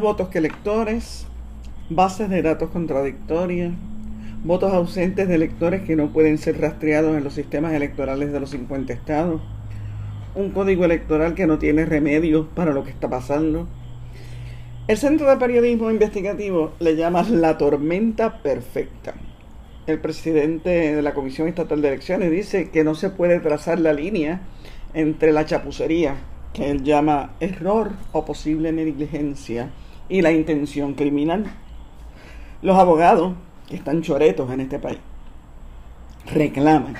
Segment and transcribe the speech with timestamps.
[0.00, 1.26] votos que electores,
[1.88, 3.72] bases de datos contradictorias,
[4.44, 8.50] votos ausentes de electores que no pueden ser rastreados en los sistemas electorales de los
[8.50, 9.40] 50 estados,
[10.34, 13.66] un código electoral que no tiene remedio para lo que está pasando.
[14.86, 19.14] El Centro de Periodismo Investigativo le llama la tormenta perfecta.
[19.86, 23.92] El presidente de la Comisión Estatal de Elecciones dice que no se puede trazar la
[23.92, 24.42] línea
[24.94, 26.16] entre la chapucería,
[26.52, 29.70] que él llama error o posible negligencia,
[30.08, 31.46] y la intención criminal.
[32.62, 33.34] Los abogados
[33.68, 34.98] que están choretos en este país,
[36.26, 36.94] reclaman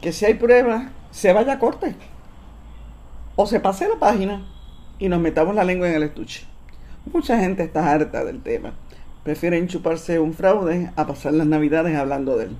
[0.00, 1.94] que si hay pruebas, se vaya a corte.
[3.36, 4.46] O se pase la página
[4.98, 6.44] y nos metamos la lengua en el estuche.
[7.12, 8.74] Mucha gente está harta del tema.
[9.22, 12.56] Prefieren chuparse un fraude a pasar las navidades hablando de él.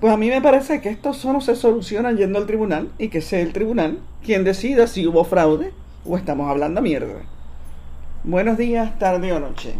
[0.00, 3.20] Pues a mí me parece que esto solo se soluciona yendo al tribunal y que
[3.20, 5.72] sea el tribunal quien decida si hubo fraude
[6.06, 7.22] o estamos hablando mierda.
[8.22, 9.72] Buenos días, tarde o noche.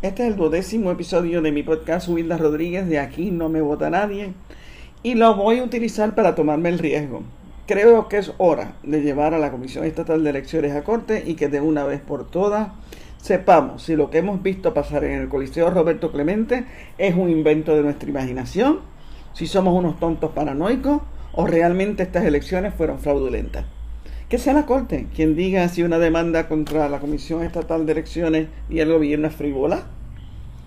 [0.00, 3.90] Este es el duodécimo episodio de mi podcast Wilda Rodríguez de Aquí no me vota
[3.90, 4.34] nadie
[5.02, 7.24] y lo voy a utilizar para tomarme el riesgo.
[7.66, 11.34] Creo que es hora de llevar a la Comisión Estatal de Elecciones a corte y
[11.34, 12.68] que de una vez por todas
[13.20, 16.66] sepamos si lo que hemos visto pasar en el Coliseo Roberto Clemente
[16.98, 18.78] es un invento de nuestra imaginación,
[19.32, 23.64] si somos unos tontos paranoicos o realmente estas elecciones fueron fraudulentas.
[24.28, 28.48] Que sea la Corte quien diga si una demanda contra la Comisión Estatal de Elecciones
[28.68, 29.86] y el gobierno es frívola,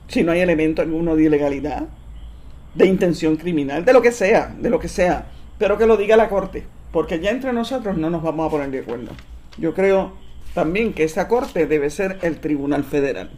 [0.07, 1.87] si no hay elemento alguno de ilegalidad,
[2.75, 5.27] de intención criminal, de lo que sea, de lo que sea,
[5.57, 8.71] pero que lo diga la Corte, porque ya entre nosotros no nos vamos a poner
[8.71, 9.11] de acuerdo.
[9.57, 10.13] Yo creo
[10.53, 13.29] también que esa Corte debe ser el Tribunal Federal.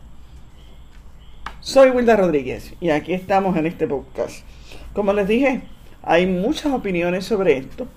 [1.61, 4.45] Soy Wilda Rodríguez y aquí estamos en este podcast.
[4.93, 5.63] Como les dije,
[6.03, 7.87] hay muchas opiniones sobre esto.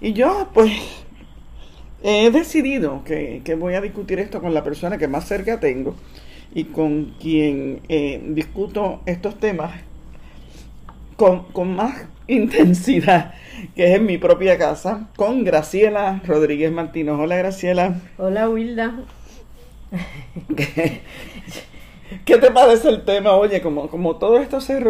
[0.00, 1.01] Y yo, pues,
[2.02, 5.94] he decidido que, voy a discutir esto con la persona que más cerca tengo
[6.54, 9.72] y con quien eh, discuto estos temas
[11.16, 13.34] con, con, más intensidad,
[13.74, 17.14] que es en mi propia casa, con Graciela Rodríguez Martínez.
[17.18, 18.00] Hola Graciela.
[18.18, 19.00] Hola Wilda.
[22.24, 23.32] ¿Qué, te parece el tema?
[23.32, 24.80] Oye, como, como todo esto se,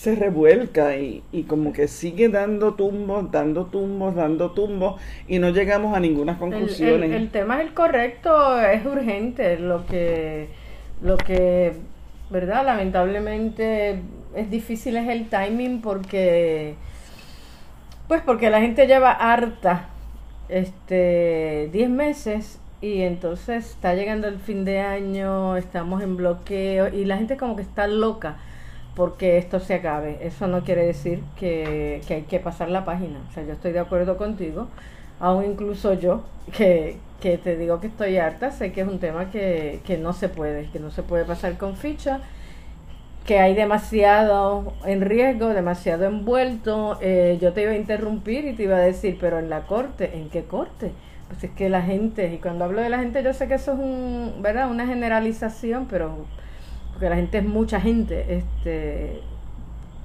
[0.00, 5.50] se revuelca y, y, como que sigue dando tumbos, dando tumbos, dando tumbos y no
[5.50, 7.02] llegamos a ninguna conclusión.
[7.02, 10.48] El, tema es el correcto, es urgente, lo que,
[11.02, 11.74] lo que,
[12.30, 12.64] ¿verdad?
[12.64, 14.00] Lamentablemente
[14.34, 16.76] es difícil es el timing porque,
[18.08, 19.90] pues porque la gente lleva harta,
[20.48, 27.04] este, 10 meses y entonces está llegando el fin de año, estamos en bloqueo y
[27.04, 28.38] la gente como que está loca
[29.00, 30.18] porque esto se acabe.
[30.20, 33.18] Eso no quiere decir que, hay que pasar la página.
[33.30, 34.68] O sea, yo estoy de acuerdo contigo,
[35.18, 36.24] aún incluso yo,
[36.54, 40.12] que, que te digo que estoy harta, sé que es un tema que, que no
[40.12, 42.20] se puede, que no se puede pasar con ficha,
[43.24, 46.98] que hay demasiado en riesgo, demasiado envuelto.
[47.00, 50.10] Eh, yo te iba a interrumpir y te iba a decir, pero en la corte,
[50.18, 50.92] ¿en qué corte?
[51.28, 53.72] Pues es que la gente, y cuando hablo de la gente, yo sé que eso
[53.72, 54.70] es un, ¿verdad?
[54.70, 56.26] una generalización, pero
[57.00, 59.22] porque la gente es mucha gente, este,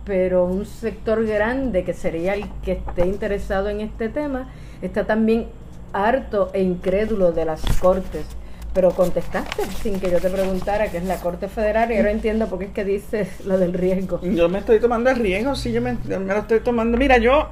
[0.06, 4.47] pero un sector grande que sería el que esté interesado en este tema
[4.81, 5.47] está también
[5.91, 8.25] harto e incrédulo de las cortes.
[8.73, 12.47] Pero contestaste sin que yo te preguntara qué es la Corte Federal y ahora entiendo
[12.47, 14.22] por qué es que dices lo del riesgo.
[14.22, 16.97] Yo me estoy tomando el riesgo, sí, yo me, me lo estoy tomando.
[16.97, 17.50] Mira, yo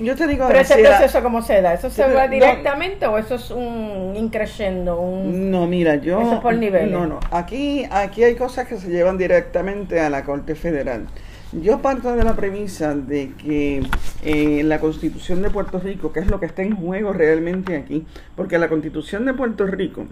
[0.00, 1.74] yo te digo, Pero ese proceso, ¿cómo se da?
[1.74, 5.00] ¿Eso se va directamente o eso es un increciendo?
[5.00, 5.50] Un...
[5.50, 6.20] No, mira, yo.
[6.20, 6.90] Eso es por niveles.
[6.90, 7.20] No, no.
[7.30, 11.06] Aquí, aquí hay cosas que se llevan directamente a la Corte Federal.
[11.52, 13.82] Yo parto de la premisa de que
[14.24, 18.04] eh, la Constitución de Puerto Rico, que es lo que está en juego realmente aquí,
[18.34, 20.06] porque la Constitución de Puerto Rico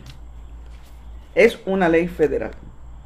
[1.34, 2.52] es una ley federal.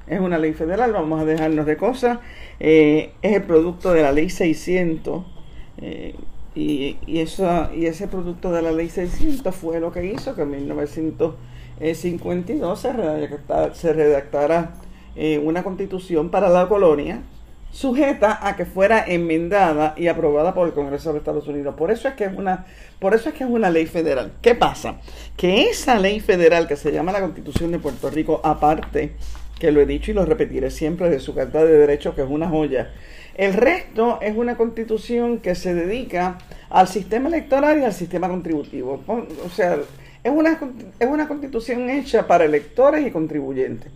[0.07, 2.19] Es una ley federal, vamos a dejarnos de cosas.
[2.61, 5.25] Eh, es el producto de la ley 600.
[5.79, 6.15] Eh,
[6.57, 10.43] y, y, eso, y ese producto de la ley 600 fue lo que hizo que
[10.43, 14.73] en 1952 se redactara, se redactara
[15.15, 17.23] eh, una constitución para la colonia
[17.71, 21.75] sujeta a que fuera enmendada y aprobada por el Congreso de Estados Unidos.
[21.77, 22.65] Por eso es que es una,
[22.99, 24.33] por eso es que es una ley federal.
[24.41, 24.97] ¿Qué pasa?
[25.37, 29.13] Que esa ley federal que se llama la Constitución de Puerto Rico, aparte,
[29.59, 32.31] que lo he dicho y lo repetiré siempre de su Carta de Derechos, que es
[32.31, 32.95] una joya,
[33.37, 36.39] el resto es una constitución que se dedica
[36.71, 39.03] al sistema electoral y al sistema contributivo.
[39.07, 39.77] O sea,
[40.25, 40.59] es una,
[40.99, 43.93] es una constitución hecha para electores y contribuyentes.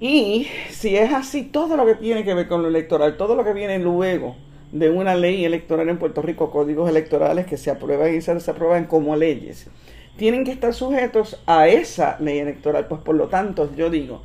[0.00, 3.44] Y si es así, todo lo que tiene que ver con lo electoral, todo lo
[3.44, 4.36] que viene luego
[4.72, 8.86] de una ley electoral en Puerto Rico, códigos electorales que se aprueban y se desaprueban
[8.86, 9.68] como leyes,
[10.16, 12.86] tienen que estar sujetos a esa ley electoral.
[12.86, 14.22] Pues por lo tanto, yo digo,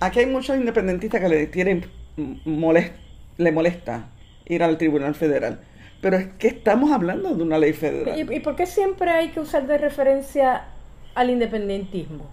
[0.00, 1.86] aquí hay muchos independentistas que le tienen
[2.44, 2.94] molest,
[3.38, 4.08] le molesta
[4.46, 5.60] ir al Tribunal Federal.
[6.00, 8.18] Pero es que estamos hablando de una ley federal.
[8.18, 10.64] ¿Y, y por qué siempre hay que usar de referencia
[11.14, 12.28] al independentismo?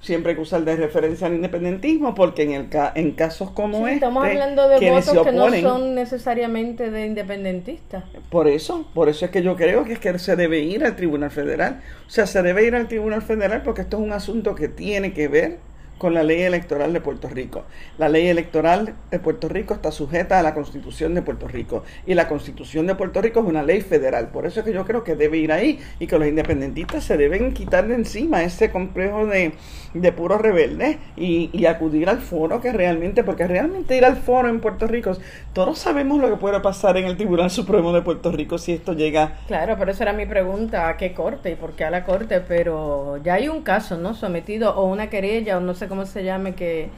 [0.00, 3.94] siempre hay que usar de referencia al independentismo porque en el en casos como este
[3.94, 9.30] estamos hablando de votos que no son necesariamente de independentistas por eso por eso es
[9.30, 12.42] que yo creo que es que se debe ir al Tribunal Federal o sea se
[12.42, 15.58] debe ir al Tribunal Federal porque esto es un asunto que tiene que ver
[15.98, 17.64] con la ley electoral de Puerto Rico.
[17.98, 22.14] La ley electoral de Puerto Rico está sujeta a la constitución de Puerto Rico y
[22.14, 24.28] la constitución de Puerto Rico es una ley federal.
[24.28, 27.16] Por eso es que yo creo que debe ir ahí y que los independentistas se
[27.16, 29.52] deben quitar de encima ese complejo de,
[29.94, 34.48] de puros rebeldes y, y, acudir al foro que realmente, porque realmente ir al foro
[34.48, 35.16] en Puerto Rico,
[35.52, 38.92] todos sabemos lo que puede pasar en el Tribunal Supremo de Puerto Rico si esto
[38.92, 39.38] llega.
[39.46, 42.40] Claro, pero esa era mi pregunta, ¿a qué corte y por qué a la corte?
[42.40, 44.14] Pero ya hay un caso, ¿no?
[44.14, 46.88] Sometido o una querella o no sé cómo se llame, que,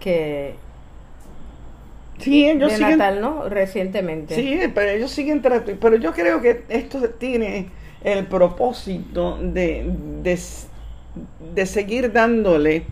[0.00, 0.54] que
[2.22, 3.48] Sí, ellos de siguen, Natal, ¿no?
[3.48, 4.34] Recientemente.
[4.34, 7.68] Sí, pero ellos siguen pero yo creo que esto tiene
[8.04, 9.92] el propósito de,
[10.22, 10.38] de,
[11.54, 12.84] de, seguir dándole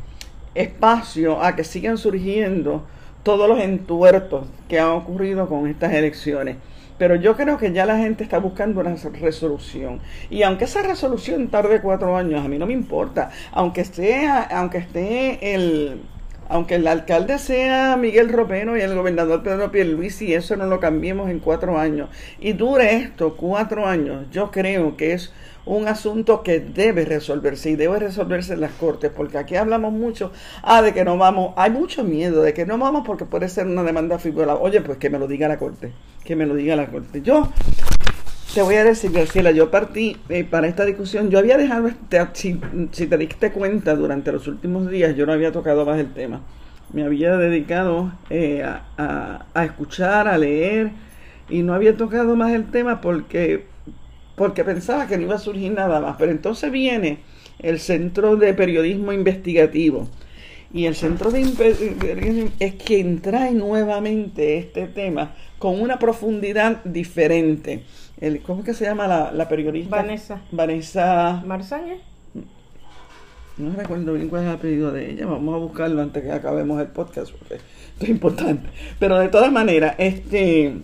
[0.54, 2.84] espacio a que sigan surgiendo
[3.22, 6.56] todos los entuertos que han ocurrido con estas elecciones.
[7.00, 10.00] Pero yo creo que ya la gente está buscando una resolución.
[10.28, 13.30] Y aunque esa resolución tarde cuatro años, a mí no me importa.
[13.52, 16.02] Aunque sea, aunque esté el,
[16.50, 21.30] aunque el alcalde sea Miguel Ropeno y el gobernador Pedro Pierluisi, eso no lo cambiemos
[21.30, 22.10] en cuatro años.
[22.38, 25.32] Y dure esto cuatro años, yo creo que es
[25.76, 30.32] un asunto que debe resolverse y debe resolverse en las cortes, porque aquí hablamos mucho,
[30.62, 33.66] ah, de que no vamos, hay mucho miedo de que no vamos porque puede ser
[33.66, 34.56] una demanda figura.
[34.56, 35.92] Oye, pues que me lo diga la corte,
[36.24, 37.22] que me lo diga la corte.
[37.22, 37.52] Yo
[38.52, 42.18] te voy a decir, Graciela, yo partí eh, para esta discusión, yo había dejado, este,
[42.32, 46.12] si, si te diste cuenta durante los últimos días, yo no había tocado más el
[46.12, 46.40] tema.
[46.92, 50.90] Me había dedicado eh, a, a escuchar, a leer,
[51.48, 53.69] y no había tocado más el tema porque
[54.40, 56.16] porque pensaba que no iba a surgir nada más.
[56.18, 57.18] Pero entonces viene
[57.58, 60.08] el Centro de Periodismo Investigativo.
[60.72, 61.44] Y el Centro de
[62.00, 67.84] Periodismo es quien trae nuevamente este tema con una profundidad diferente.
[68.18, 69.94] El, ¿Cómo es que se llama la, la periodista?
[69.94, 70.40] Vanessa.
[70.50, 71.42] Vanessa.
[71.44, 71.96] Marzaña.
[73.58, 75.26] No recuerdo bien cuál es el apellido de ella.
[75.26, 78.70] Vamos a buscarlo antes que acabemos el podcast porque esto es importante.
[78.98, 80.80] Pero de todas maneras, este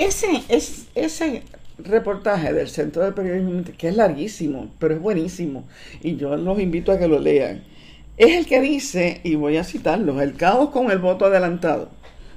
[0.00, 1.42] ese, es, ese
[1.84, 5.64] reportaje del Centro de Periodismo, que es larguísimo, pero es buenísimo,
[6.02, 7.62] y yo los invito a que lo lean,
[8.16, 11.88] es el que dice, y voy a citarlo, el caos con el voto adelantado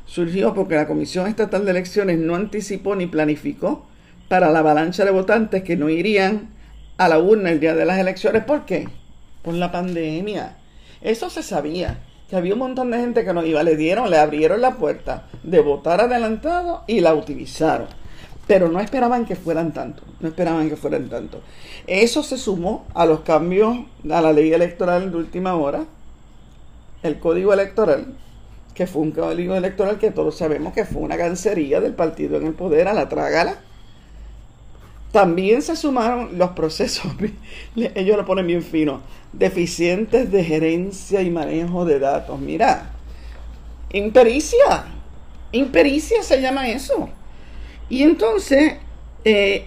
[0.06, 3.86] surgió porque la Comisión Estatal de Elecciones no anticipó ni planificó
[4.28, 6.50] para la avalancha de votantes que no irían
[6.97, 8.44] a la urna el día de las elecciones.
[8.44, 8.88] ¿Por qué?
[9.42, 10.57] Por la pandemia.
[11.02, 14.18] Eso se sabía, que había un montón de gente que no iba, le dieron, le
[14.18, 17.88] abrieron la puerta de votar adelantado y la utilizaron
[18.47, 21.42] pero no esperaban que fueran tanto, no esperaban que fueran tanto.
[21.88, 23.78] Eso se sumó a los cambios
[24.09, 25.85] a la ley electoral de última hora,
[27.04, 28.14] el código electoral,
[28.73, 32.47] que fue un código electoral que todos sabemos que fue una cancería del partido en
[32.47, 33.59] el poder a la trágala.
[35.12, 37.06] También se sumaron los procesos,
[37.76, 42.40] ellos lo ponen bien fino, deficientes de gerencia y manejo de datos.
[42.40, 42.92] Mira,
[43.92, 44.85] impericia,
[45.52, 47.09] impericia se llama eso.
[47.90, 48.75] Y entonces
[49.25, 49.66] eh,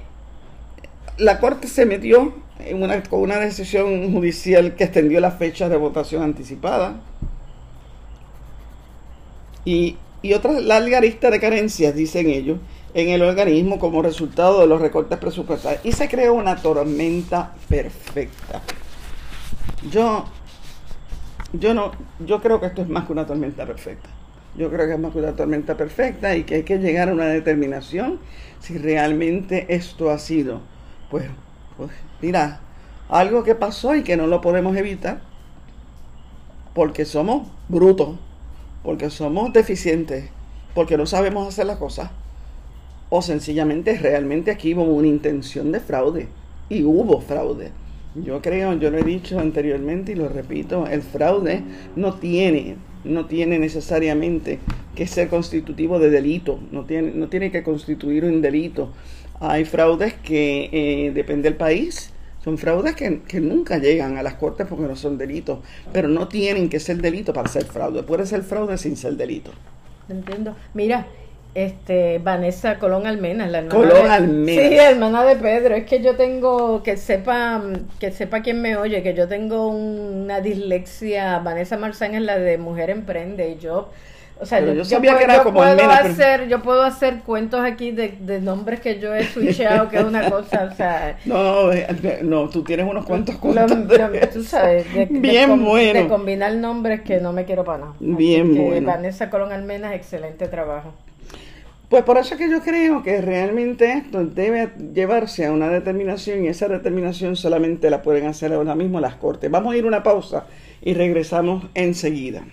[1.19, 2.35] la Corte se metió
[3.09, 7.01] con una decisión judicial que extendió la fecha de votación anticipada.
[9.65, 12.59] Y, y otra larga lista de carencias, dicen ellos,
[12.95, 15.85] en el organismo como resultado de los recortes presupuestarios.
[15.85, 18.63] Y se creó una tormenta perfecta.
[19.91, 20.25] Yo,
[21.53, 24.09] yo no, yo creo que esto es más que una tormenta perfecta.
[24.57, 28.19] Yo creo que que una tormenta perfecta y que hay que llegar a una determinación
[28.61, 30.63] si realmente esto ha sido,
[31.11, 31.27] pues,
[31.77, 31.91] pues
[32.23, 32.61] mira,
[33.09, 35.21] algo que pasó y que no lo podemos evitar
[36.75, 38.17] porque somos brutos,
[38.83, 40.31] porque somos deficientes,
[40.75, 42.11] porque no sabemos hacer las cosas,
[43.11, 46.29] o sencillamente realmente aquí hubo una intención de fraude
[46.69, 47.73] y hubo fraude.
[48.15, 51.63] Yo creo, yo lo he dicho anteriormente y lo repito, el fraude
[51.95, 54.59] no tiene no tiene necesariamente
[54.95, 58.93] que ser constitutivo de delito, no tiene, no tiene que constituir un delito.
[59.41, 62.13] Hay fraudes que, eh, depende del país,
[62.43, 65.59] son fraudes que, que, nunca llegan a las cortes porque no son delitos,
[65.93, 68.03] pero no tienen que ser delito para ser fraude.
[68.03, 69.51] Puede ser fraude sin ser delito.
[70.09, 70.57] Entiendo.
[70.73, 71.07] Mira,
[71.57, 74.69] Este, Vanessa Colón Almena, la hermana Colón de, Almena.
[74.69, 75.75] Sí, hermana de Pedro.
[75.75, 77.63] Es que yo tengo, que sepa,
[77.99, 81.39] que sepa quien me oye, que yo tengo una dislexia.
[81.39, 83.89] Vanessa Marzán es la de Mujer Emprende y yo,
[84.39, 86.49] o sea, Pero yo, yo sabía puedo, que era yo como puedo Almena, pero- hacer,
[86.49, 90.31] yo puedo hacer cuentos aquí de, de nombres que yo he switchado, que es una
[90.31, 91.87] cosa, o sea, No, eh,
[92.23, 93.89] no, tú tienes unos cuantos cuentos.
[93.89, 96.01] de- lo- tú sabes, de, Bien bueno.
[96.03, 97.93] de combinar nombres que no me quiero para nada.
[97.99, 98.87] Bien bueno.
[98.87, 100.93] Vanessa Colón Almena, excelente trabajo.
[101.89, 106.45] Pues por eso es que yo creo que realmente esto debe llevarse a una determinación
[106.45, 109.51] y esa determinación solamente la pueden hacer ahora mismo las cortes.
[109.51, 110.47] Vamos a ir una pausa
[110.83, 112.45] y regresamos enseguida.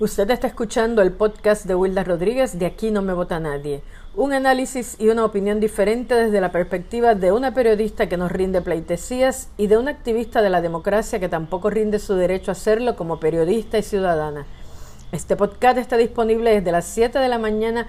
[0.00, 3.82] Usted está escuchando el podcast de Wilda Rodríguez de Aquí no me vota nadie.
[4.14, 8.62] Un análisis y una opinión diferente desde la perspectiva de una periodista que nos rinde
[8.62, 12.94] pleitesías y de una activista de la democracia que tampoco rinde su derecho a hacerlo
[12.94, 14.46] como periodista y ciudadana.
[15.10, 17.88] Este podcast está disponible desde las 7 de la mañana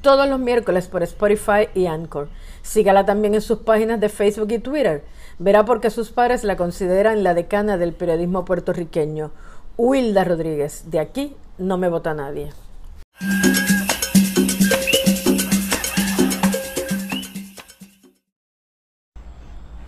[0.00, 2.30] todos los miércoles por Spotify y Anchor.
[2.62, 5.04] Sígala también en sus páginas de Facebook y Twitter.
[5.38, 9.30] Verá por qué sus padres la consideran la decana del periodismo puertorriqueño.
[9.76, 12.50] Wilda Rodríguez, de aquí no me vota nadie.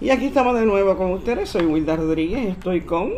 [0.00, 1.48] Y aquí estamos de nuevo con ustedes.
[1.48, 3.12] Soy Wilda Rodríguez y estoy con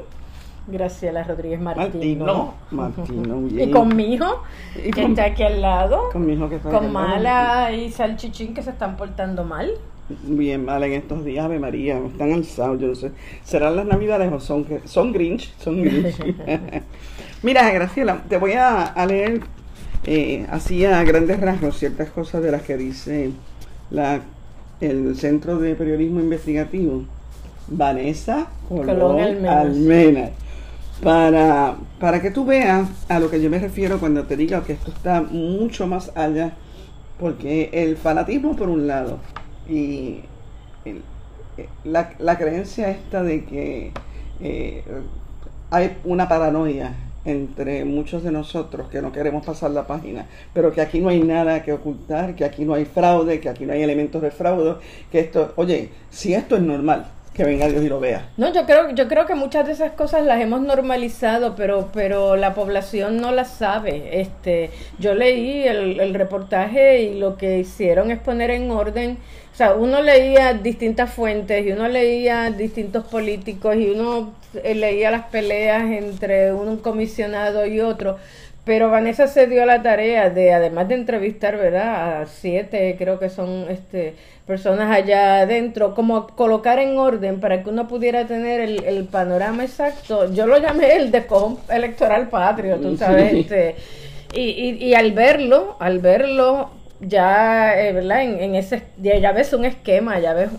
[0.67, 2.55] Graciela Rodríguez Martino.
[2.71, 2.95] Martino.
[3.41, 4.43] Martino, Y con mi hijo,
[4.75, 6.11] que con- está aquí al lado.
[6.13, 7.09] Con mi hijo que está Con aquí al lado.
[7.09, 9.71] Mala y Salchichín que se están portando mal.
[10.09, 13.13] Bien mal en estos días, Ave María, están alzados, yo no sé.
[13.43, 15.55] ¿Serán las navidades o son, son Grinch?
[15.59, 16.15] Son Grinch.
[17.43, 19.41] Mira, Graciela, te voy a, a leer
[20.05, 23.31] eh, así a grandes rasgos ciertas cosas de las que dice
[23.91, 24.21] la,
[24.83, 27.05] el Centro de Periodismo Investigativo,
[27.69, 29.57] Vanessa Colón, Colón Almenas.
[29.57, 30.31] Almena.
[31.03, 34.75] Para, para que tú veas a lo que yo me refiero cuando te digo que
[34.75, 36.53] esto está mucho más allá
[37.19, 39.19] porque el fanatismo por un lado
[39.69, 40.21] y
[40.85, 41.01] eh,
[41.85, 43.93] la, la creencia esta de que
[44.41, 44.85] eh,
[45.71, 46.95] hay una paranoia
[47.25, 51.23] entre muchos de nosotros que no queremos pasar la página, pero que aquí no hay
[51.23, 54.75] nada que ocultar, que aquí no hay fraude, que aquí no hay elementos de fraude,
[55.11, 58.29] que esto, oye, si esto es normal, que venga Dios y lo vea.
[58.37, 62.37] No, yo creo, yo creo que muchas de esas cosas las hemos normalizado, pero, pero
[62.37, 64.21] la población no las sabe.
[64.21, 69.19] Este, yo leí el, el reportaje y lo que hicieron es poner en orden,
[69.55, 74.35] o sea, uno leía distintas fuentes y uno leía distintos políticos y uno
[74.65, 78.17] eh, leía las peleas entre un comisionado y otro.
[78.65, 82.23] Pero Vanessa se dio la tarea de, además de entrevistar, ¿verdad?
[82.23, 87.71] A siete, creo que son este, personas allá adentro, como colocar en orden para que
[87.71, 90.35] uno pudiera tener el, el panorama exacto.
[90.35, 93.31] Yo lo llamé el descojón electoral patrio, tú sabes.
[93.31, 93.41] Sí.
[93.43, 93.77] Este,
[94.33, 96.71] y, y, y al verlo, al verlo,
[97.01, 98.23] ya, eh, ¿verdad?
[98.23, 100.51] En, en ese, ya, ves un esquema, ya ves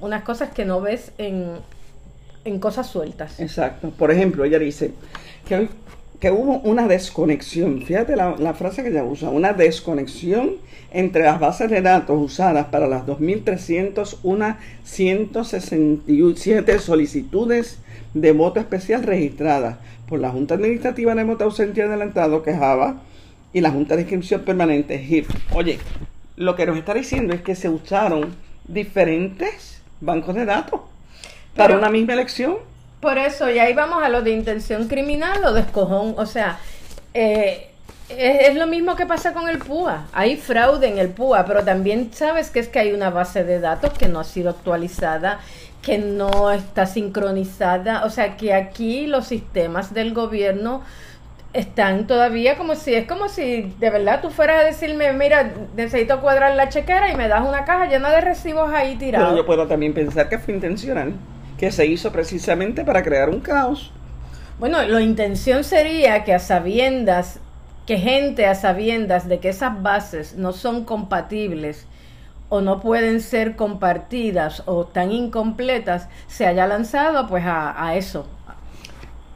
[0.00, 1.52] unas cosas que no ves en,
[2.44, 3.40] en cosas sueltas.
[3.40, 3.90] Exacto.
[3.90, 4.92] Por ejemplo, ella dice
[5.48, 5.68] que,
[6.20, 10.56] que hubo una desconexión, fíjate la, la frase que ella usa, una desconexión
[10.94, 17.78] entre las bases de datos usadas para las 2.301 167 solicitudes
[18.14, 19.76] de voto especial registradas
[20.08, 23.02] por la Junta Administrativa de Voto Ausente Adelantado, que JAVA,
[23.54, 25.30] y la Junta de Inscripción Permanente, HIF.
[25.54, 25.78] Oye,
[26.36, 28.34] lo que nos está diciendo es que se usaron
[28.66, 30.80] diferentes bancos de datos
[31.56, 32.56] para Pero- una misma elección.
[33.00, 36.14] Por eso, y ahí vamos a lo de intención criminal o descojón.
[36.16, 36.58] O sea,
[37.12, 37.68] eh,
[38.08, 40.06] es, es lo mismo que pasa con el PUA.
[40.14, 43.60] Hay fraude en el PUA, pero también sabes que es que hay una base de
[43.60, 45.38] datos que no ha sido actualizada,
[45.82, 48.04] que no está sincronizada.
[48.06, 50.82] O sea, que aquí los sistemas del gobierno
[51.54, 56.20] están todavía como si, es como si de verdad tú fueras a decirme, mira, necesito
[56.20, 59.34] cuadrar la chequera y me das una caja llena de recibos ahí Pero tirados.
[59.34, 61.14] yo puedo también pensar que fue intencional,
[61.56, 63.92] que se hizo precisamente para crear un caos.
[64.58, 67.40] Bueno, la intención sería que a sabiendas,
[67.86, 71.88] que gente a sabiendas de que esas bases no son compatibles
[72.48, 78.28] o no pueden ser compartidas o tan incompletas, se haya lanzado pues a, a eso.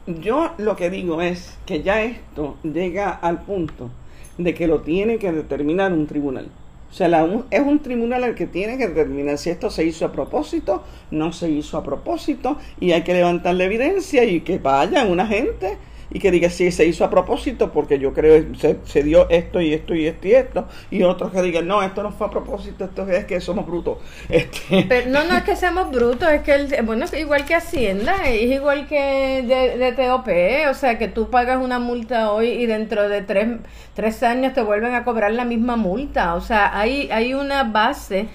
[0.09, 3.91] Yo lo que digo es que ya esto llega al punto
[4.39, 6.47] de que lo tiene que determinar un tribunal.
[6.89, 10.05] O sea, la- es un tribunal el que tiene que determinar si esto se hizo
[10.05, 14.57] a propósito, no se hizo a propósito, y hay que levantar la evidencia y que
[14.57, 15.77] vaya una gente
[16.11, 19.61] y que diga sí se hizo a propósito porque yo creo se, se dio esto
[19.61, 22.29] y esto y esto y esto y otros que digan no esto no fue a
[22.29, 23.99] propósito esto es que somos brutos
[24.29, 28.15] este no no es que seamos brutos es que el, bueno es igual que hacienda
[28.25, 30.27] es igual que de, de TOP
[30.69, 33.47] o sea que tú pagas una multa hoy y dentro de tres,
[33.93, 38.27] tres años te vuelven a cobrar la misma multa o sea hay hay una base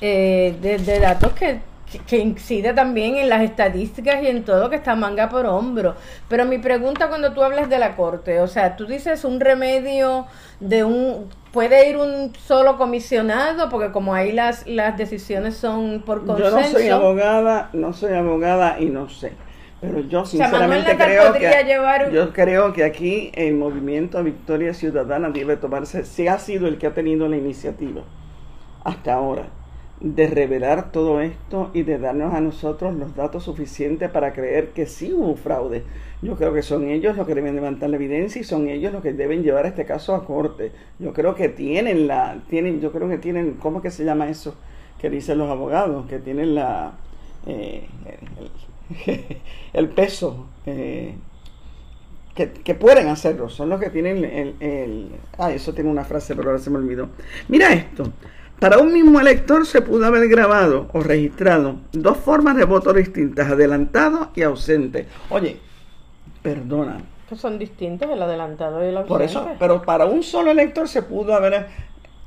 [0.00, 4.94] eh, de datos que que incide también en las estadísticas y en todo que está
[4.94, 5.94] manga por hombro.
[6.28, 10.26] Pero mi pregunta cuando tú hablas de la corte, o sea, tú dices un remedio
[10.60, 16.24] de un puede ir un solo comisionado porque como ahí las las decisiones son por
[16.24, 16.50] consenso.
[16.50, 19.32] Yo no soy abogada, no soy abogada y no sé.
[19.80, 22.08] Pero yo sinceramente creo que llevar...
[22.12, 26.86] yo creo que aquí el movimiento Victoria Ciudadana debe tomarse, si ha sido el que
[26.86, 28.02] ha tenido la iniciativa
[28.84, 29.46] hasta ahora
[30.02, 34.86] de revelar todo esto y de darnos a nosotros los datos suficientes para creer que
[34.86, 35.84] sí hubo fraude.
[36.22, 39.00] Yo creo que son ellos los que deben levantar la evidencia y son ellos los
[39.00, 40.72] que deben llevar este caso a corte.
[40.98, 44.56] Yo creo que tienen la, tienen, yo creo que tienen, ¿cómo que se llama eso?
[45.00, 46.94] Que dicen los abogados, que tienen la,
[47.46, 47.86] eh,
[49.72, 51.14] el, peso, eh,
[52.34, 56.34] que, que, pueden hacerlo, son los que tienen el, el, ah, eso tiene una frase,
[56.34, 57.08] pero ahora se me olvidó.
[57.48, 58.12] Mira esto.
[58.62, 63.50] Para un mismo elector se pudo haber grabado o registrado dos formas de voto distintas,
[63.50, 65.08] adelantado y ausente.
[65.30, 65.56] Oye,
[66.42, 66.98] perdona.
[67.28, 69.08] Que son distintos el adelantado y el ausente.
[69.08, 71.66] Por eso, pero para un solo elector se pudo haber...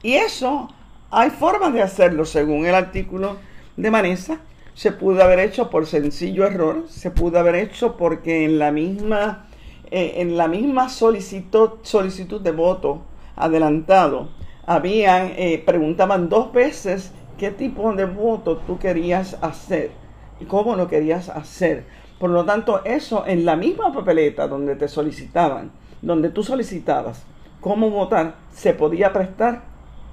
[0.03, 0.67] Y eso,
[1.09, 3.37] hay formas de hacerlo según el artículo
[3.77, 4.39] de Manesa.
[4.73, 9.47] Se pudo haber hecho por sencillo error, se pudo haber hecho porque en la misma,
[9.89, 13.03] eh, en la misma solicitud, solicitud de voto
[13.37, 14.27] adelantado
[14.65, 19.91] habían, eh, preguntaban dos veces qué tipo de voto tú querías hacer
[20.39, 21.85] y cómo lo querías hacer.
[22.19, 27.23] Por lo tanto, eso en la misma papeleta donde te solicitaban, donde tú solicitabas
[27.61, 29.63] cómo votar, se podía prestar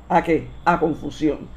[0.09, 0.49] a qué?
[0.65, 1.49] A confusión.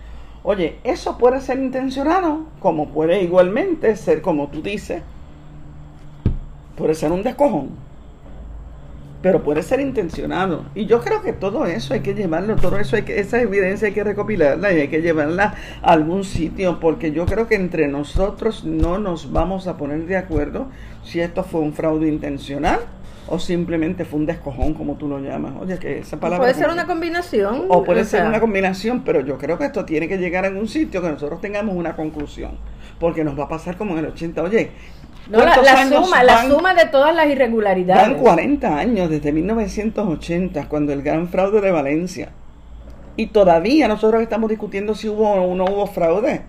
[0.44, 5.02] Oye, eso puede ser intencionado, como puede igualmente ser, como tú dices,
[6.76, 7.85] puede ser un descojón
[9.26, 10.66] pero puede ser intencionado.
[10.76, 13.88] Y yo creo que todo eso hay que llevarlo, todo eso hay que, esa evidencia
[13.88, 17.88] hay que recopilarla y hay que llevarla a algún sitio, porque yo creo que entre
[17.88, 20.68] nosotros no nos vamos a poner de acuerdo
[21.04, 22.82] si esto fue un fraude intencional
[23.28, 25.54] o simplemente fue un descojón, como tú lo llamas.
[25.60, 26.46] Oye, que esa palabra...
[26.46, 27.66] Puede ser una combinación.
[27.70, 30.68] O puede ser una combinación, pero yo creo que esto tiene que llegar a un
[30.68, 32.60] sitio que nosotros tengamos una conclusión.
[33.00, 34.44] Porque nos va a pasar como en el 80.
[34.44, 34.70] Oye,
[35.30, 38.10] no, la, suma, la suma de todas las irregularidades.
[38.10, 42.30] Van 40 años desde 1980, cuando el gran fraude de Valencia.
[43.18, 46.42] Y todavía nosotros estamos discutiendo si hubo o no hubo fraude.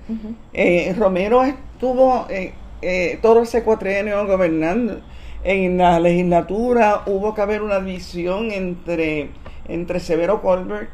[0.53, 5.01] Eh, Romero estuvo eh, eh, todo ese cuatrienio gobernando.
[5.45, 9.31] En la legislatura hubo que haber una división entre,
[9.69, 10.91] entre Severo Colbert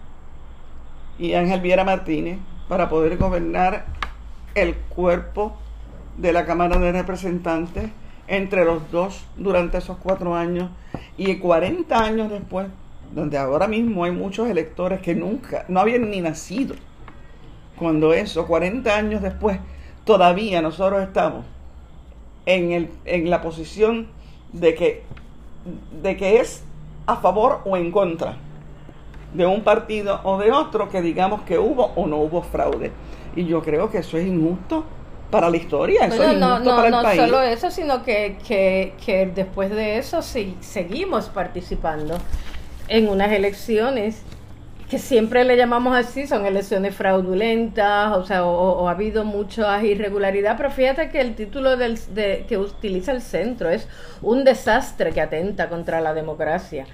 [1.18, 3.87] y Ángel Viera Martínez para poder gobernar
[4.55, 5.57] el cuerpo
[6.16, 7.90] de la Cámara de Representantes
[8.29, 10.70] entre los dos durante esos cuatro años
[11.16, 12.66] y 40 años después,
[13.14, 16.75] donde ahora mismo hay muchos electores que nunca, no habían ni nacido.
[17.79, 19.59] Cuando eso, 40 años después,
[20.05, 21.44] todavía nosotros estamos
[22.46, 24.09] en, el, en la posición
[24.53, 25.03] de que,
[26.03, 26.64] de que es
[27.07, 28.37] a favor o en contra
[29.35, 32.92] de un partido o de otro que digamos que hubo o no hubo fraude.
[33.35, 34.85] Y yo creo que eso es injusto
[35.33, 38.92] para la historia, eso es no, no, para el no solo eso, sino que, que,
[39.05, 42.18] que después de eso sí, seguimos participando
[42.87, 44.23] en unas elecciones
[44.90, 50.55] que siempre le llamamos así, son elecciones fraudulentas, o sea, o, ha habido mucha irregularidad,
[50.59, 53.88] pero fíjate que el título del, de, que utiliza el centro es
[54.21, 56.85] un desastre que atenta contra la democracia.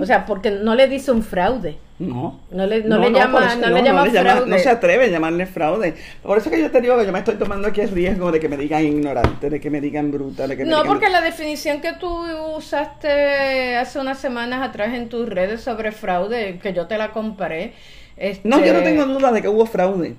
[0.00, 1.76] O sea, porque no le dice un fraude.
[1.98, 2.40] No.
[2.50, 4.46] No le, no, le llama, no, le llama fraude.
[4.46, 5.94] no se atreve a llamarle fraude.
[6.22, 8.40] Por eso que yo te digo que yo me estoy tomando aquí el riesgo de
[8.40, 11.80] que me digan ignorante, de que me digan bruta, de que No, porque la definición
[11.80, 12.08] que tú
[12.56, 17.74] usaste hace unas semanas atrás en tus redes sobre fraude, que yo te la comparé.
[18.16, 18.48] Este...
[18.48, 20.14] No, yo no tengo duda de que hubo fraude.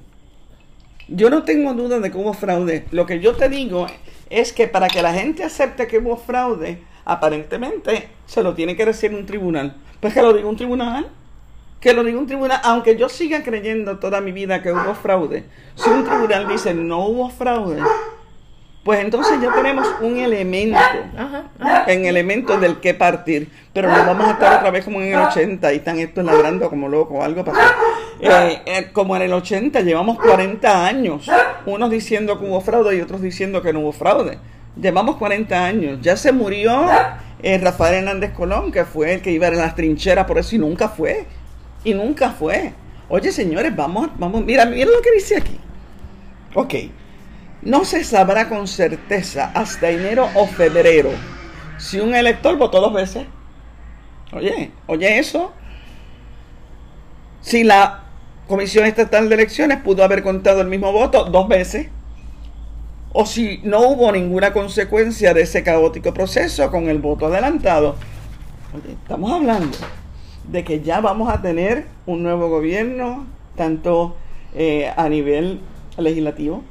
[1.08, 2.86] Yo no tengo duda de que hubo fraude.
[2.92, 3.88] Lo que yo te digo
[4.30, 6.80] es que para que la gente acepte que hubo fraude,
[7.12, 9.76] aparentemente se lo tiene que decir un tribunal.
[10.00, 11.08] Pues que lo diga un tribunal.
[11.82, 15.46] Que lo diga un tribunal, aunque yo siga creyendo toda mi vida que hubo fraude.
[15.76, 17.82] Si un tribunal dice no hubo fraude,
[18.84, 20.80] pues entonces ya tenemos un elemento,
[21.88, 23.50] en elemento del que partir.
[23.72, 26.70] Pero no vamos a estar otra vez como en el 80 y están estos ladrando
[26.70, 27.60] como locos, algo pasó.
[28.22, 31.30] Eh, eh, como en el 80 llevamos 40 años,
[31.66, 34.38] unos diciendo que hubo fraude y otros diciendo que no hubo fraude.
[34.76, 36.00] Llevamos 40 años.
[36.02, 36.88] Ya se murió
[37.42, 40.60] eh, Rafael Hernández Colón, que fue el que iba a las trincheras por eso y
[40.60, 41.26] nunca fue.
[41.84, 42.74] Y nunca fue.
[43.08, 45.60] Oye, señores, vamos, vamos, mira, mira lo que dice aquí.
[46.54, 46.74] Ok.
[47.62, 51.10] No se sabrá con certeza hasta enero o febrero
[51.80, 53.26] si un elector votó dos veces.
[54.34, 55.54] Oye, oye eso.
[57.42, 58.04] Si la
[58.48, 61.88] Comisión Estatal de Elecciones pudo haber contado el mismo voto dos veces,
[63.12, 67.96] o si no hubo ninguna consecuencia de ese caótico proceso con el voto adelantado.
[68.88, 69.78] Estamos hablando
[70.48, 74.16] de que ya vamos a tener un nuevo gobierno, tanto
[74.54, 75.60] eh, a nivel
[75.98, 76.64] legislativo,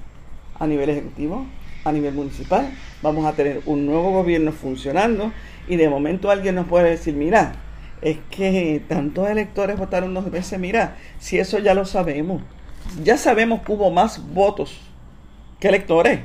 [0.59, 1.44] a nivel ejecutivo,
[1.85, 2.70] a nivel municipal.
[3.03, 5.33] Vamos a tener un nuevo gobierno funcionando
[5.68, 7.55] y de momento alguien nos puede decir, mira,
[8.01, 12.42] es que tantos electores votaron dos veces, mira, si eso ya lo sabemos,
[13.03, 14.88] ya sabemos que hubo más votos
[15.58, 16.20] que electores.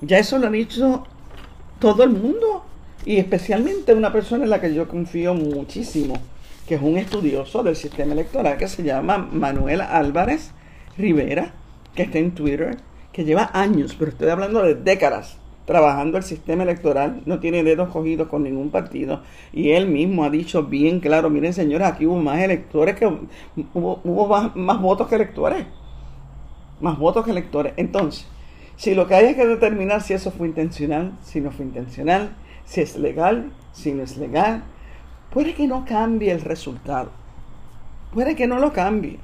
[0.00, 1.04] Ya eso lo han dicho
[1.78, 2.64] todo el mundo
[3.04, 6.14] y especialmente una persona en la que yo confío muchísimo,
[6.66, 10.52] que es un estudioso del sistema electoral que se llama Manuel Álvarez
[10.96, 11.52] Rivera,
[11.94, 12.76] que está en Twitter,
[13.12, 17.90] que lleva años, pero estoy hablando de décadas, trabajando el sistema electoral, no tiene dedos
[17.90, 19.22] cogidos con ningún partido.
[19.52, 24.00] Y él mismo ha dicho bien claro, miren señores, aquí hubo más electores que hubo,
[24.02, 25.66] hubo más, votos que electores.
[26.82, 27.72] Más votos que electores.
[27.78, 28.26] Entonces,
[28.76, 32.34] si lo que hay es que determinar si eso fue intencional, si no fue intencional,
[32.66, 34.64] si es legal, si no es legal,
[35.30, 37.10] puede que no cambie el resultado.
[38.12, 39.18] Puede que no lo cambie.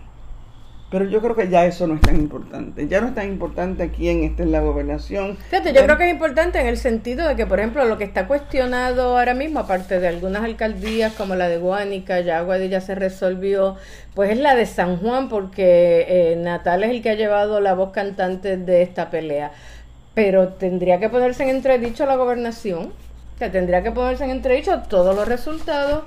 [0.91, 2.89] Pero yo creo que ya eso no es tan importante.
[2.89, 5.37] Ya no es tan importante quién esté en la gobernación.
[5.51, 8.05] Fíjate, yo creo que es importante en el sentido de que, por ejemplo, lo que
[8.05, 12.95] está cuestionado ahora mismo, aparte de algunas alcaldías como la de Guánica, ya ya se
[12.95, 13.77] resolvió,
[14.15, 17.75] pues es la de San Juan, porque eh, Natal es el que ha llevado la
[17.75, 19.53] voz cantante de esta pelea.
[20.15, 22.95] Pero tendría que ponerse en entredicho la gobernación,
[23.39, 26.05] que tendría que ponerse en entredicho todos los resultados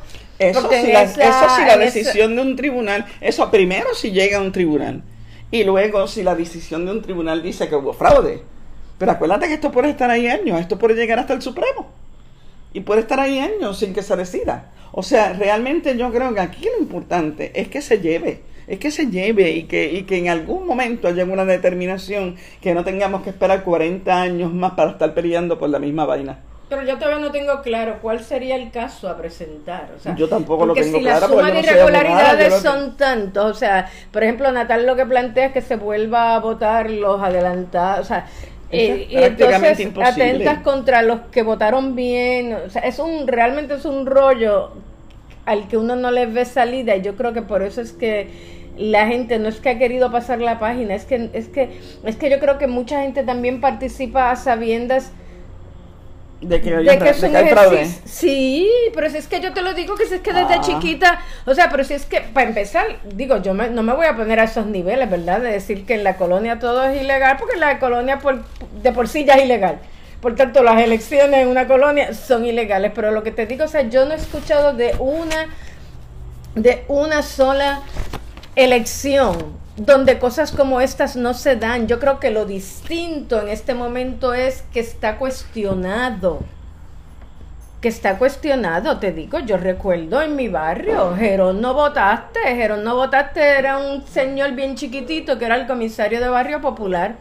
[0.49, 4.41] eso sí, la, eso sí, la decisión de un tribunal, eso primero si llega a
[4.41, 5.03] un tribunal
[5.51, 8.41] y luego si la decisión de un tribunal dice que hubo fraude.
[8.97, 11.89] Pero acuérdate que esto puede estar ahí años, esto puede llegar hasta el Supremo
[12.73, 14.71] y puede estar ahí años sin que se decida.
[14.91, 18.91] O sea, realmente yo creo que aquí lo importante es que se lleve, es que
[18.91, 23.23] se lleve y que, y que en algún momento haya una determinación que no tengamos
[23.23, 26.39] que esperar 40 años más para estar peleando por la misma vaina.
[26.71, 29.89] Pero yo todavía no tengo claro cuál sería el caso a presentar.
[29.93, 31.27] O sea, yo tampoco lo tengo si claro.
[31.27, 35.05] Porque si las sumas de irregularidades son tantos, o sea, por ejemplo, Natal lo que
[35.05, 38.25] plantea es que se vuelva a votar los adelantados, o sea,
[38.71, 43.83] eh, y entonces atentas contra los que votaron bien, o sea, es un realmente es
[43.83, 44.71] un rollo
[45.45, 48.29] al que uno no les ve salida y yo creo que por eso es que
[48.77, 52.15] la gente no es que ha querido pasar la página, es que es que es
[52.15, 55.11] que yo creo que mucha gente también participa a sabiendas
[56.41, 57.85] de que, de que, es hay fraude.
[58.05, 60.61] Sí, pero si es que yo te lo digo que si es que desde ah.
[60.61, 64.15] chiquita, o sea, pero si es que, para empezar, digo, yo no me voy a
[64.15, 65.39] poner a esos niveles, ¿verdad?
[65.39, 68.43] De decir que en la colonia todo es ilegal, porque la colonia por,
[68.81, 69.79] de por sí ya es ilegal.
[70.19, 73.67] Por tanto, las elecciones en una colonia son ilegales, pero lo que te digo, o
[73.67, 75.47] sea, yo no he escuchado de una,
[76.55, 77.81] de una sola
[78.55, 81.87] elección donde cosas como estas no se dan.
[81.87, 86.39] Yo creo que lo distinto en este momento es que está cuestionado.
[87.79, 92.95] Que está cuestionado, te digo, yo recuerdo en mi barrio, Jerón no votaste, Jerón no
[92.95, 97.15] votaste, era un señor bien chiquitito que era el comisario de barrio popular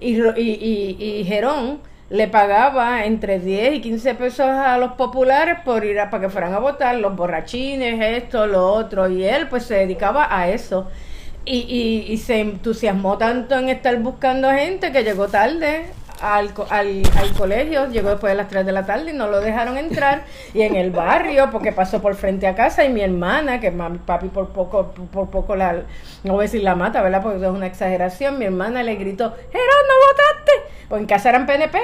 [0.00, 5.84] y, y, y, Jerón le pagaba entre 10 y 15 pesos a los populares por
[5.84, 9.64] ir a, para que fueran a votar, los borrachines, esto, lo otro, y él pues
[9.64, 10.86] se dedicaba a eso.
[11.50, 15.86] Y, y, se entusiasmó tanto en estar buscando gente que llegó tarde
[16.20, 19.40] al, al, al, colegio, llegó después de las 3 de la tarde y no lo
[19.40, 20.24] dejaron entrar.
[20.54, 23.98] Y en el barrio, porque pasó por frente a casa, y mi hermana, que mami,
[23.98, 25.84] papi por poco, por poco la,
[26.22, 27.22] no voy a decir la mata, ¿verdad?
[27.22, 30.52] Porque es una exageración, mi hermana le gritó, Gerón, no votaste.
[30.88, 31.78] Pues en casa eran PNP.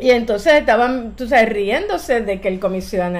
[0.00, 2.60] Y entonces estaban, tú sabes, riéndose de que el,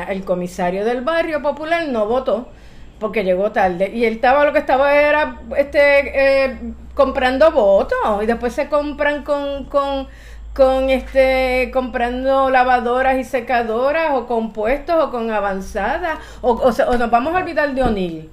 [0.08, 2.48] el comisario del barrio popular no votó
[2.98, 3.90] porque llegó tarde.
[3.94, 6.58] Y él estaba lo que estaba era este eh,
[6.94, 7.98] comprando votos.
[8.22, 10.08] Y después se compran con, con
[10.56, 16.18] con este comprando lavadoras y secadoras o compuestos o con avanzadas.
[16.40, 18.30] O, o, nos vamos a olvidar de O'Neill.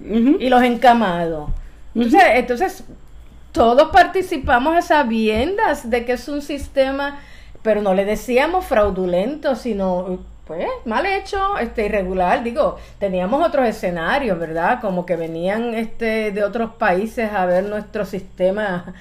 [0.00, 1.50] Y los encamados.
[1.94, 2.84] Entonces, entonces
[3.52, 7.18] todos participamos a sabiendas de que es un sistema
[7.62, 14.38] pero no le decíamos fraudulento sino pues mal hecho, este irregular, digo, teníamos otros escenarios,
[14.38, 14.80] ¿verdad?
[14.80, 18.94] Como que venían este de otros países a ver nuestro sistema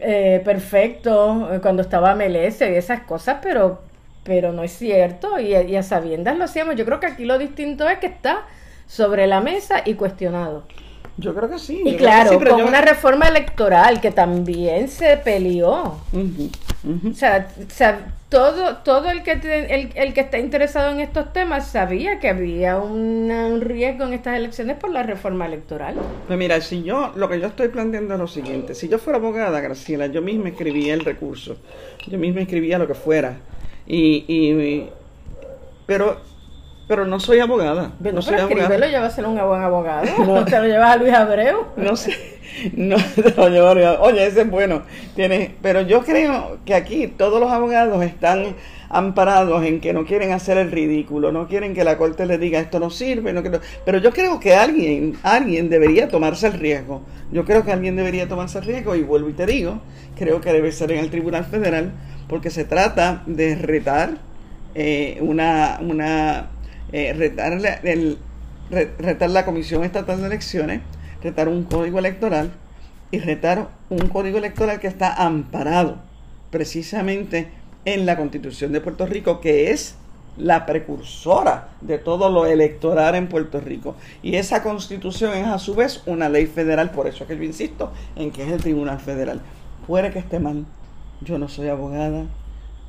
[0.00, 3.88] eh, perfecto eh, cuando estaba MLS y esas cosas, pero
[4.22, 6.76] pero no es cierto y, y a sabiendas lo hacíamos.
[6.76, 8.42] Yo creo que aquí lo distinto es que está
[8.86, 10.64] sobre la mesa y cuestionado.
[11.16, 11.82] Yo creo que sí.
[11.84, 15.98] Y claro, con una reforma electoral que también se peleó.
[16.82, 17.48] O, sea,
[18.30, 22.78] todo, todo el que el, el, que está interesado en estos temas sabía que había
[22.78, 25.96] un riesgo en estas elecciones por la reforma electoral.
[26.26, 29.18] Pues mira, si yo, lo que yo estoy planteando es lo siguiente, si yo fuera
[29.18, 31.58] abogada, Graciela, yo misma escribía el recurso,
[32.06, 33.36] yo misma escribía lo que fuera.
[33.86, 34.88] Y, y
[35.86, 36.18] pero
[36.90, 37.92] pero no soy abogada.
[38.00, 38.76] no soy abogada.
[38.76, 40.08] lo lleva a ser un buen abogado.
[40.26, 40.44] No.
[40.44, 41.66] ¿Te lo llevas a Luis Abreu?
[41.76, 42.39] No sé.
[42.74, 44.00] No te lo.
[44.02, 44.82] Oye, ese es bueno.
[45.14, 48.56] Tiene, pero yo creo que aquí todos los abogados están
[48.88, 52.58] amparados en que no quieren hacer el ridículo, no quieren que la corte les diga
[52.58, 53.40] esto no sirve, no
[53.84, 57.02] pero yo creo que alguien, alguien debería tomarse el riesgo.
[57.30, 59.80] Yo creo que alguien debería tomarse el riesgo y vuelvo y te digo,
[60.18, 61.92] creo que debe ser en el Tribunal Federal
[62.28, 64.18] porque se trata de retar
[64.74, 66.50] eh, una, una
[66.92, 67.52] eh, retar,
[67.84, 68.18] el,
[68.70, 70.80] retar la Comisión Estatal de Elecciones,
[71.22, 72.52] retar un código electoral
[73.10, 75.96] y retar un código electoral que está amparado
[76.50, 77.50] precisamente
[77.84, 79.96] en la Constitución de Puerto Rico, que es
[80.36, 83.96] la precursora de todo lo electoral en Puerto Rico.
[84.22, 87.42] Y esa constitución es a su vez una ley federal, por eso es que yo
[87.42, 89.40] insisto en que es el Tribunal Federal.
[89.86, 90.64] Puede que esté mal,
[91.20, 92.26] yo no soy abogada,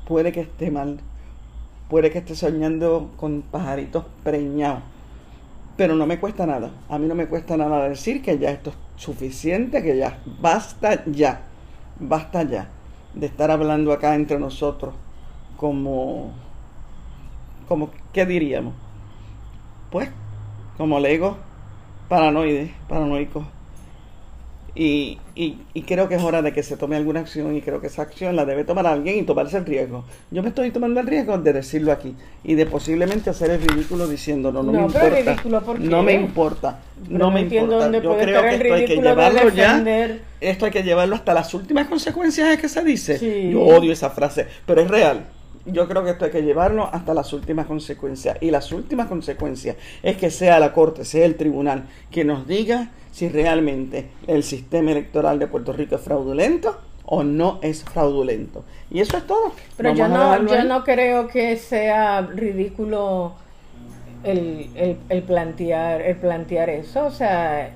[0.06, 1.00] puede que esté mal,
[1.88, 4.82] puede que esté soñando con pajaritos preñados.
[5.76, 6.70] Pero no me cuesta nada.
[6.88, 11.04] A mí no me cuesta nada decir que ya esto es suficiente, que ya basta
[11.06, 11.40] ya.
[11.98, 12.68] Basta ya
[13.14, 14.94] de estar hablando acá entre nosotros
[15.56, 16.32] como
[17.68, 18.74] como qué diríamos?
[19.90, 20.10] Pues
[20.76, 21.36] como lego
[22.08, 23.44] paranoide, paranoico
[24.74, 27.88] y, y, creo que es hora de que se tome alguna acción y creo que
[27.88, 30.04] esa acción la debe tomar alguien y tomarse el riesgo.
[30.30, 34.08] Yo me estoy tomando el riesgo de decirlo aquí y de posiblemente hacer el ridículo
[34.08, 34.62] diciéndolo.
[34.62, 35.36] No, me importa.
[35.78, 36.80] No me importa.
[37.08, 37.90] No, me importa.
[38.00, 39.84] Yo creo que esto hay que llevarlo ya.
[40.40, 43.50] Esto hay que llevarlo hasta las últimas consecuencias, es que se dice.
[43.50, 45.26] Yo odio esa frase, pero es real
[45.64, 48.36] yo creo que esto hay que llevarlo hasta las últimas consecuencias.
[48.40, 52.90] Y las últimas consecuencias es que sea la Corte, sea el tribunal, que nos diga
[53.12, 58.64] si realmente el sistema electoral de Puerto Rico es fraudulento o no es fraudulento.
[58.90, 59.52] Y eso es todo.
[59.76, 63.34] Pero yo no, yo no creo que sea ridículo
[64.24, 67.04] el, el, el, plantear, el plantear eso.
[67.04, 67.70] O sea,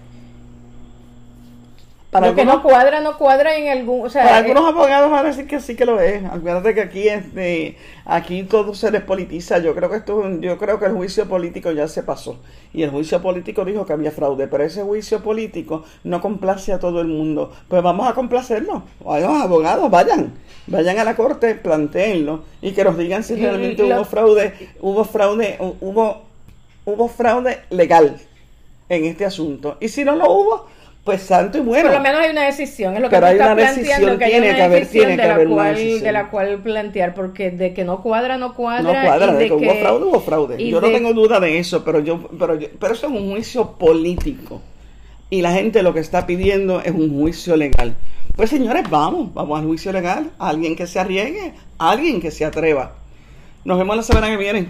[2.17, 4.07] para lo que no cuadra, no cuadra en algún...
[4.07, 6.25] O sea, para algunos abogados van a decir que sí que lo es.
[6.25, 7.77] Acuérdate que aquí este,
[8.07, 9.59] aquí todo se despolitiza.
[9.59, 12.39] Yo creo que esto, yo creo que el juicio político ya se pasó.
[12.73, 14.49] Y el juicio político dijo que había fraude.
[14.49, 17.53] Pero ese juicio político no complace a todo el mundo.
[17.69, 18.85] Pues vamos a complacerlo.
[19.05, 20.33] Vayan abogados, vayan.
[20.69, 22.45] Vayan a la corte, planteenlo.
[22.63, 26.23] Y que nos digan si realmente hubo fraude, hubo fraude, hubo,
[26.87, 28.17] hubo fraude legal
[28.89, 29.77] en este asunto.
[29.81, 30.76] Y si no lo hubo
[31.07, 31.89] pues santo y bueno.
[31.89, 34.57] Por lo menos hay una decisión, es lo que Pero hay una decisión, que tiene
[34.57, 36.03] que haber, tiene que haber una decisión.
[36.03, 38.83] de la cual plantear, porque de que no cuadra, no cuadra.
[38.83, 40.69] No cuadra, de, que, hubo fraude, hubo fraude.
[40.69, 44.61] Yo no tengo duda de eso, pero yo, pero pero eso es un juicio político.
[45.31, 47.95] Y la gente lo que está pidiendo es un juicio legal.
[48.35, 50.33] Pues señores, vamos, vamos al juicio legal.
[50.41, 52.95] Alguien que se arriesgue, alguien que se atreva.
[53.65, 54.69] Nos vemos la semana que viene.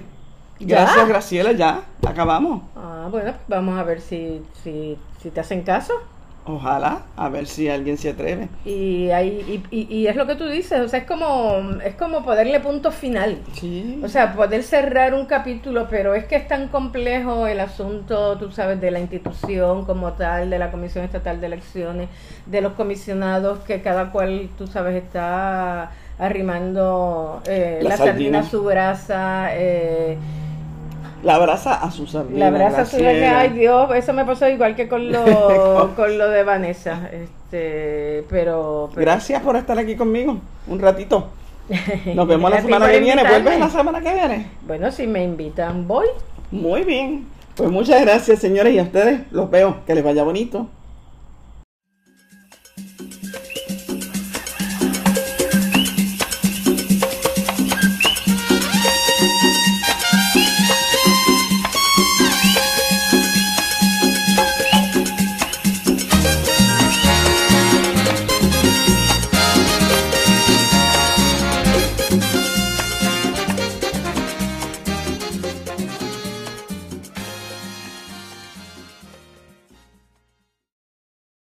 [0.61, 2.63] Gracias, Graciela, ya, acabamos.
[2.77, 5.95] Ah, bueno, vamos a ver si, si, si te hacen caso.
[6.49, 8.49] Ojalá, a ver si alguien se atreve.
[8.65, 12.25] Y, hay, y, y, es lo que tú dices, o sea, es como, es como
[12.25, 13.39] ponerle punto final.
[13.53, 14.01] Sí.
[14.05, 18.53] O sea, poder cerrar un capítulo, pero es que es tan complejo el asunto, tú
[18.53, 22.09] sabes, de la institución como tal, de la Comisión Estatal de Elecciones,
[22.47, 28.63] de los comisionados, que cada cual, tú sabes, está arrimando eh, la, sardina a su
[28.63, 29.49] brasa.
[29.53, 30.17] Eh,
[31.23, 32.51] la brasa a su sardina.
[32.51, 36.43] La brasa a ay Dios, eso me pasó igual que con lo, con lo de
[36.43, 37.09] Vanessa.
[37.13, 41.29] Este, pero, Gracias por estar aquí conmigo un ratito.
[42.15, 43.23] Nos vemos la semana que viene.
[43.29, 44.47] ¿Vuelves la semana que viene?
[44.67, 46.07] Bueno, si me invitan, voy.
[46.51, 47.27] Muy bien.
[47.57, 49.79] Pues muchas gracias, señores, y a ustedes los veo.
[49.87, 50.69] Que les vaya bonito.